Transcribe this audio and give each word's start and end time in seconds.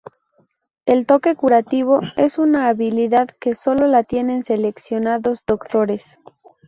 El 0.87 1.05
toque 1.05 1.35
curativo 1.35 1.99
es 2.17 2.39
una 2.39 2.69
habilidad 2.69 3.27
que 3.39 3.53
sólo 3.53 3.85
la 3.85 4.03
tienen 4.03 4.43
seleccionados 4.43 5.43
doctores. 5.45 6.17